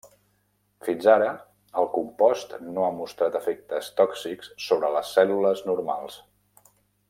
[0.85, 1.27] Fins ara,
[1.81, 6.19] el compost no ha mostrat efectes tòxics sobre les cèl·lules normals.